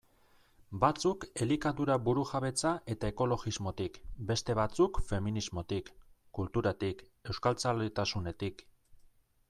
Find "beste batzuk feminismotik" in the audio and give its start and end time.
4.31-5.93